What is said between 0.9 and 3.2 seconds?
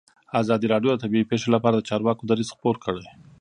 د طبیعي پېښې لپاره د چارواکو دریځ خپور کړی.